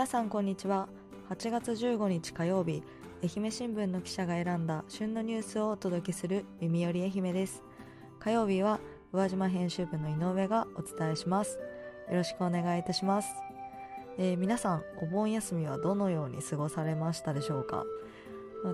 [0.00, 0.88] 皆さんこんにちは。
[1.28, 2.82] 8月15日火曜日
[3.22, 7.62] 愛媛新聞の記者が選んだ旬のニュースをお届けする耳より愛媛です。
[8.18, 8.80] 火曜日は
[9.12, 11.58] 宇和島編集部の井上がお伝えします。
[12.10, 13.28] よろしくお願いいたします、
[14.16, 17.84] えー、皆さんお盆休みはどのように過ごされましたでしょうか？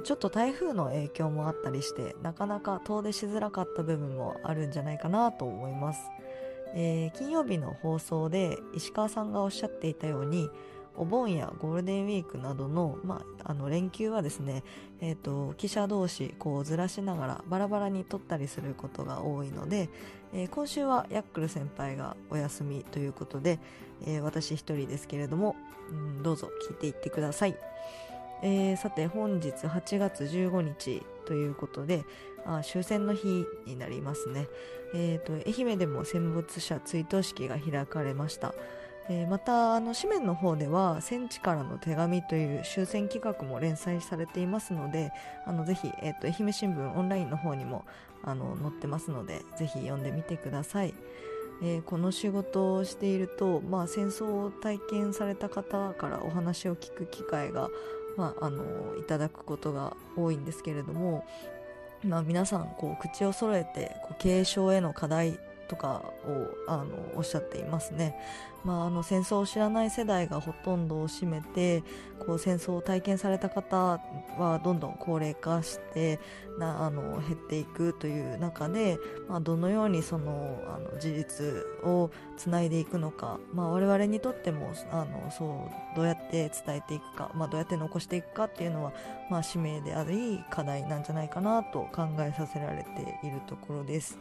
[0.05, 6.09] ちょっと台風の影響もあったりしてなかなか遠出しづらかった部分もあるんじゃないかなと思います。
[6.77, 10.49] えー、金曜日の放送で石川さんがおっしゃっていたように
[10.99, 14.63] お盆やゴールデンウィークなどの,、まあ、あの連休はですね、
[15.01, 19.89] えーと、記者同士こうずらしながらバラバラに撮ったりすることが多いので、
[20.33, 23.59] えー、今週はヤックル先輩がお休みということで、
[24.07, 25.57] えー、私一人ですけれども、
[25.91, 27.57] うん、どうぞ聞いていってください、
[28.43, 32.05] えー、さて本日8月15日ということで
[32.47, 34.47] あ終戦の日になりますね、
[34.95, 38.55] えーと、愛媛でも戦没者追悼式が開かれました、
[39.09, 45.13] えー、またあの紙面の方では戦地からの手紙という終戦企画も連載されていますので
[45.47, 47.85] あのぜひ、えーと、愛媛新聞オンラインの方にも
[48.23, 50.95] あの載ってますのでぜひ読んでみてください、
[51.63, 57.71] えー、この仕事をしていると、まあ、戦争を体験された方からお話を聞く機会が
[58.17, 61.27] まあ、あのいただくことが多いんですけれども、
[62.03, 66.85] まあ、皆さんこう口を揃えてこう継承への課題とかをあの
[67.17, 68.17] おっしゃっていますね。
[68.67, 71.85] まあ、あの戦争を知らない世代がほとんどを占めて
[72.19, 76.19] こう戦争を体験された方はどんどん高齢化して
[76.59, 81.47] なあの減っていくという中で、まあ、どのようにそのあの事実
[81.85, 88.93] をつないでいくのか、まあ、我々にとってもあのそうどうやって伝えていくか、まあ、どうやって残していくかっていうのは、
[89.31, 94.19] まあ、使命であり課題なんじゃないかなと考えさせられているところです。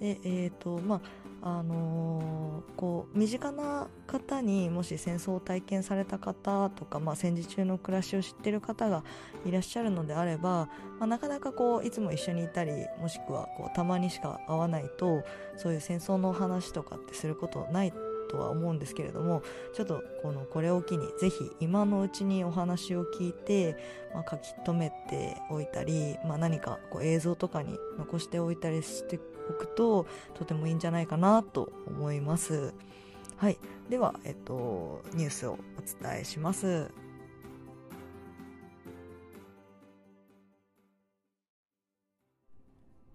[0.00, 1.00] でえーとまあ
[1.42, 9.04] あのー、こう身近な方にもし戦争を体験された方とか、まあ、戦時中の暮らしを知っている方が
[9.46, 15.22] いらっしゃるのであれば、まあ、なかなかこういつも一緒にいたりもしくはこうたまにしか会わないと
[15.56, 17.92] そういう戦争の話とかってすることない
[18.30, 19.42] とは思うんですけれども
[19.74, 23.76] ちょっとこのこれを機にぜひ今のうちにお話を聞いて、
[24.14, 29.18] まあ、書き留めておいたり、まあ、何かこう映像とかに残しておいたりして
[29.48, 32.72] おくととてもいいんじゃないかなと思います。
[33.36, 33.58] はい、
[33.88, 36.90] では、えっと、ニュースをお伝えします。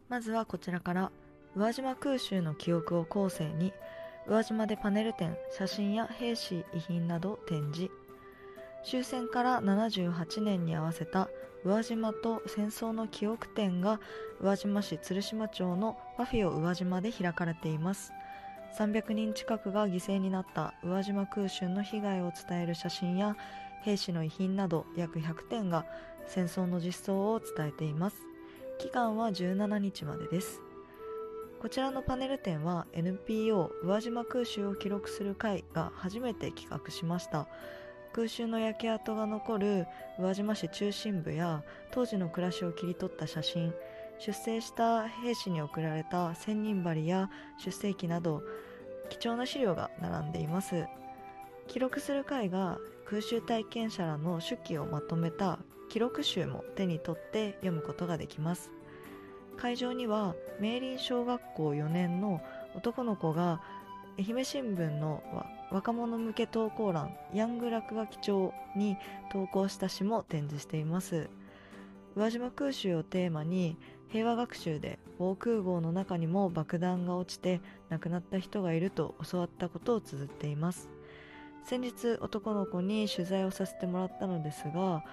[0.10, 1.12] まずはこちらから
[1.56, 3.72] 宇和島空襲の記憶を後世に
[4.28, 7.92] 宇和島でパネル展写真や兵士遺品など展示。
[8.84, 11.30] 終戦から78年に合わせた
[11.64, 14.00] 宇和島と戦争の記憶展が
[14.40, 18.12] 宇和島市鶴島町のパフィオ宇和島で開かれています。
[18.78, 23.38] 300人近くが犠牲になった宇和島空襲の被害を伝える写真や
[23.84, 25.86] 兵士の遺品など約100点が
[26.28, 28.18] 戦争の実相を伝えています。
[28.80, 30.65] 期間は17日までです。
[31.62, 37.48] こちらのパネル展は NPO 宇和島空襲を記録する会が初めて企画しました。
[38.14, 39.88] 空襲の焼け跡が残る
[40.20, 43.74] 宇和島市中心部や当時の暮らしを切り取った写真
[44.20, 48.42] 出征した兵士に贈られた千人針や出征旗など
[49.10, 50.86] 貴重な資料が並んでいます。
[51.68, 58.72] 記録する会が空襲体験者らの手記をまとめた記録集も手に取って読むことができます。
[59.58, 62.42] 会場には明林小学校4年の
[62.76, 63.62] 男の子が
[64.18, 65.24] 愛媛新聞の
[65.72, 68.98] 若者向け投稿欄ヤング落書き帳に
[69.32, 71.30] 投稿した詩も展示しています。
[72.16, 73.78] 宇和島空襲をテーマに
[74.10, 80.90] 平和学習で防空壕の中にも爆弾が落ちて亡くなった人がいると教わったことを綴っています。
[81.66, 85.04] 先日男の子に取材をさせてもらったのですが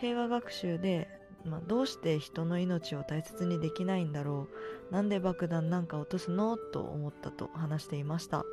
[0.00, 1.08] 平和学習で、
[1.44, 4.48] まあ、どうして人の命を大切にできないんだろ
[4.90, 4.92] う。
[4.92, 6.56] なんで爆弾なんか落とすの？
[6.56, 8.44] と思ったと話していました。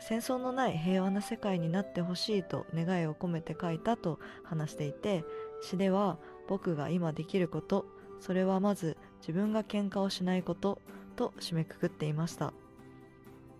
[0.00, 5.24] 戦争のない平和な世界になってほしいと願いを込めて書いたと話していて
[5.62, 7.86] 詩では僕が今できること
[8.20, 10.78] それはまず自分が喧嘩をしないこと
[11.16, 12.52] と締めくくっていました。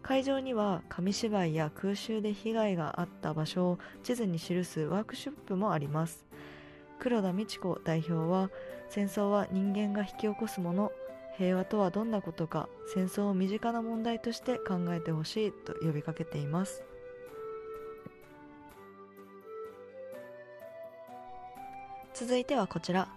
[0.02, 6.26] 会場には紙芝居や空襲で被害があった場所を地図に記すワークショップもあります。
[7.02, 8.48] 黒田美智子代表は
[8.88, 10.92] 戦争は人間が引き起こすもの
[11.36, 16.84] 平和とはどんなことか戦争を身近な問題として考えてほしいと呼びかけています。
[22.14, 23.08] 続いてはこちら。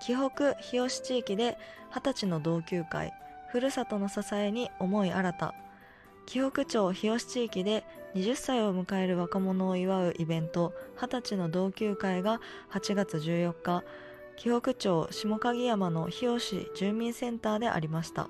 [0.00, 1.58] 紀北日吉地域で
[1.92, 3.12] 二十歳の同級会
[3.50, 5.52] ふるさとの支えに思い新た。
[6.26, 7.82] 紀北町日吉地域で
[8.14, 12.40] 20歳を迎える若者を祝うイベント20歳の同級会が
[12.72, 13.84] 8月14日
[14.36, 18.28] 紀北町下鍵山の日吉住民センターでありました。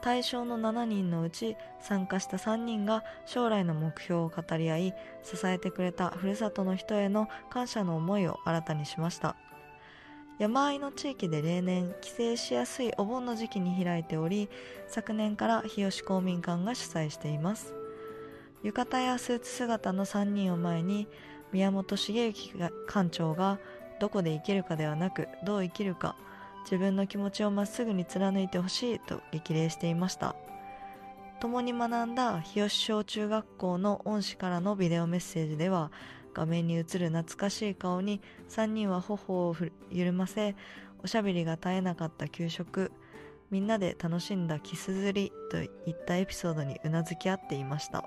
[0.00, 9.36] 対象の7人のうち参加した3人が将来の目標を語り合い支えてくれたふるさとの人への感謝の思いを新たにしました。
[10.38, 14.48] 山あいの地域で例年帰省しやすいお盆の時期に開いており
[14.88, 17.79] 昨年から日吉公民館が主催しています。
[18.62, 21.08] 浴衣やスーツ姿の3人を前に
[21.52, 22.52] 宮本茂之
[22.88, 23.58] 館長が
[24.00, 26.16] どこで生きるかではなくどう生きるか
[26.64, 30.36] 自分の気持ちをまっすぐに貫いてほしいと激励していました。
[31.40, 35.90] 共に学んだ日吉小中学校の恩師からのビデオメッセージでは
[36.34, 38.20] 画面に映る懐かしい顔に
[38.50, 39.56] 3人は頬を
[39.90, 40.54] 緩ませ
[41.02, 42.92] おしゃべりが絶えなかった給食
[43.50, 48.04] みんなで楽しんだキス釣りといったエピソードにうなずき合っていました。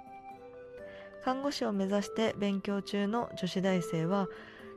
[1.23, 4.27] 看護師を目指して勉強中の女子大生は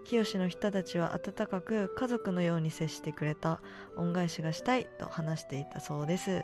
[0.05, 3.61] 清の人たちは温かく家族のように接してくれた
[3.97, 6.43] 恩返しがしたいと話していたそうです、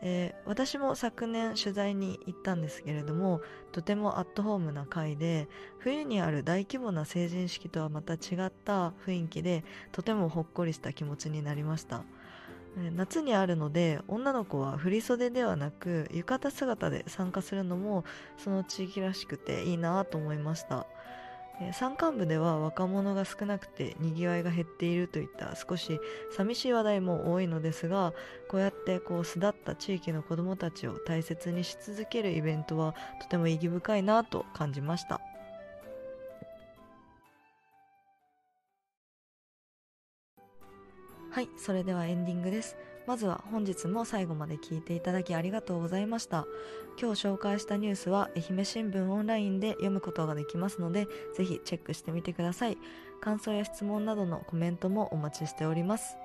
[0.00, 3.42] えー、私も昨年取材に行ったんですけれども
[3.72, 5.46] とてもアットホームな会で
[5.78, 8.16] 冬にある大規模な成人式とはまた違
[8.46, 12.04] った雰囲気でとてもほっこりした気持ちになりました。
[12.76, 18.04] 夏にあるので女の子は振袖ではなく浴衣姿で参加するのも
[18.38, 20.86] その地域らしくていいなと思いました。
[21.74, 26.00] 山間部では若者が少なくてにぎわいが減っているといった少し
[26.34, 28.14] 寂しい話題も多いのですが
[28.48, 35.20] こうやってこう巣立った地域の子どもたちを大切にし続けるイベントはとても意義深いなと感じました。
[41.32, 42.76] はいそれではエンディングです
[43.06, 46.46] まずは本日も最後まで聞いていただきありがとうございました。
[47.00, 52.78] 今日紹介したニュースは愛媛新聞オンラインで読むことができますので、ぜひチェックしてみてください。
[53.20, 56.16] 感想や質問などのコメントもお待ちしております。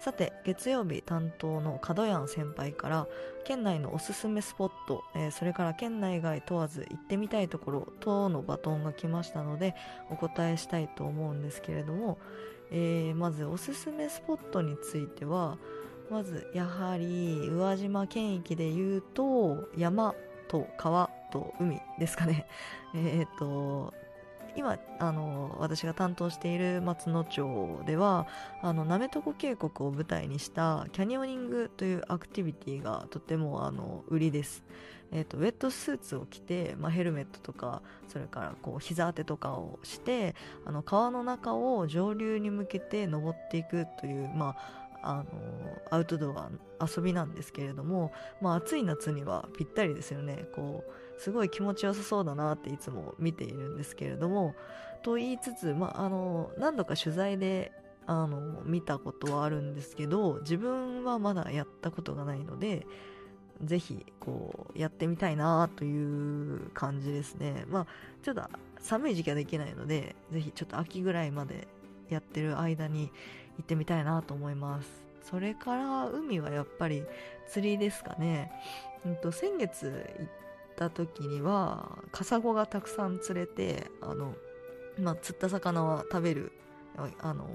[0.00, 3.06] さて、月曜日担当の角谷先輩から、
[3.44, 9.74] 県内のおすすめスポット、えー、それから県内外問わず行ってみたいところ等のバトンが来ましたので、
[10.08, 12.18] お答えしたいと思うんですけれども、
[12.74, 15.58] えー、まずおすすめスポットについては、
[16.10, 20.14] まずやはり宇和島県域で言うと山
[20.48, 22.46] と川と海ですかね。
[22.94, 23.92] えっと
[24.56, 28.26] 今あの私が担当している松野町では
[28.60, 34.62] あの滑床渓谷を舞台にしたキャニオニングというアクティビティがとてもあの売りです、
[35.10, 40.34] えーと、ウェットスーツを着て、まあ、ヘルメットとかそれからこう膝当てとかをして
[40.66, 45.24] あの川の中を上流に向けて登っていくという、まああの
[45.90, 46.50] アウトドア
[46.80, 50.46] 遊びなんですけれども、まあ、暑い夏にはぴったりですよね。
[50.54, 54.54] こうすごい気持ちよさそうだなっていつも見ているんですけれども
[55.02, 57.72] と言いつつ、まあ、あの何度か取材で
[58.06, 62.86] あの見たことはあるんですけど自分はまだやったことがないので
[63.62, 67.64] ぜひこうやってみたいなという感じですね。
[67.68, 67.86] まあ
[68.22, 68.42] ちょっと
[68.80, 71.68] 寒い時期はできないのでぜひちょっと秋ぐらいまで
[72.08, 73.12] やってる間に
[73.62, 74.88] 行ってみたいなと思います。
[75.22, 77.04] それから海はやっぱり
[77.48, 78.52] 釣りですかね、
[79.06, 80.28] うんと、先月行っ
[80.76, 84.34] た時にはカサゴがたくさん釣れてあの、
[84.98, 86.52] まあ、釣った魚は食べる
[87.20, 87.48] あの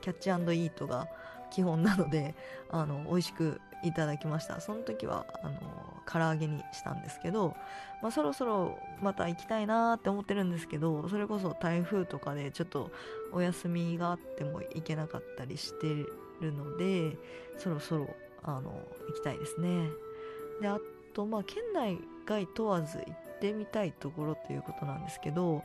[0.00, 1.06] キャッチイートが
[1.50, 2.34] 基本なので
[2.70, 4.60] あの美味しくいただきました。
[4.60, 5.52] その時はあの
[6.06, 7.54] 唐揚げにしたんですけど、
[8.02, 12.90] まあ、そろそろまた行きたいなって思ってるんですけどそれこそ台風とかでちょっと
[13.32, 15.86] お休みがあっても行けなかったりして
[16.40, 17.16] るので
[17.58, 18.08] そろそろ
[18.42, 19.88] あの行きたいですね。
[20.60, 20.78] であ
[21.14, 25.62] とまあ県内外問わず行ってみたいところということなんですけど、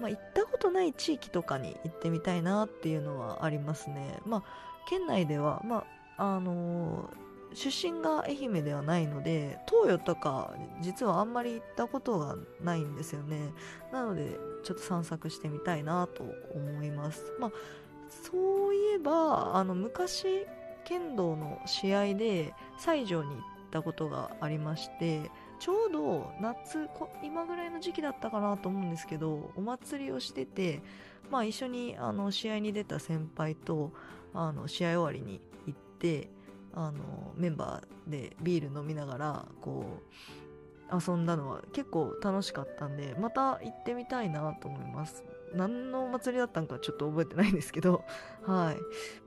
[0.00, 4.20] まあ、行ったことない地域とかに行ってみたいなっていうのはありますね。
[4.24, 4.42] まあ
[4.88, 5.84] 県内ではま
[6.16, 13.52] ああのー出身が愛媛ではないので東洋とか実はあんまり行ったことがないんですよね。
[13.92, 16.22] なのでちょっと散策してみたいなと
[16.54, 17.32] 思います。
[17.38, 17.52] まあ
[18.08, 20.46] そういえばあの昔
[20.84, 23.40] 剣道の試合で西条に行っ
[23.70, 25.30] たことがありまして
[25.60, 26.88] ちょうど夏
[27.22, 30.82] 今ぐらいの時期だったかなと思うんですけどお祭りをしてて、
[31.30, 33.92] まあ、一緒にあの試合に出た先輩と
[34.34, 36.30] あの試合終わりに行って
[36.72, 40.00] あのメンバーでビール飲みながらこ
[40.90, 45.24] う遊んだのは結構楽しかったんでまた行ってみたいなと思います
[45.54, 48.04] 何のお祭りだったんかちょっと覚えてないんですけど、
[48.46, 48.76] はい。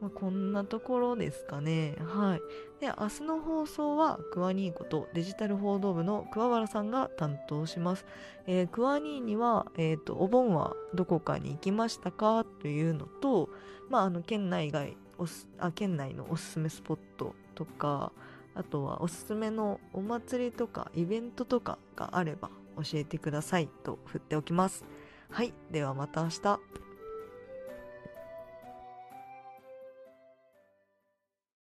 [0.01, 1.97] まあ、こんなところですかね。
[1.99, 2.41] はい。
[2.79, 8.05] で、明日の放送は、クワニーことデジタル報道部の桑原さんが担当します。
[8.47, 12.45] えー、クワニーには、え、ー、と、お盆はどこかに行きましたか？
[12.61, 13.49] というのと、
[13.89, 18.11] まあ、あの、県内外、おすあ県内のおすすめスポットとか、
[18.55, 24.85] あとはおすすめのお祭りとかイベントとかがあれば教えてくださいと振っておきます。
[25.29, 25.53] はい。
[25.71, 26.59] ではまた明日。